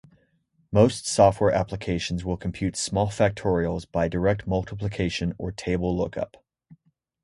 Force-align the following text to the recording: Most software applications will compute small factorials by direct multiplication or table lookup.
Most 0.71 1.05
software 1.05 1.51
applications 1.51 2.25
will 2.25 2.35
compute 2.35 2.75
small 2.75 3.09
factorials 3.09 3.85
by 3.85 4.07
direct 4.07 4.47
multiplication 4.47 5.35
or 5.37 5.51
table 5.51 5.95
lookup. 5.95 6.37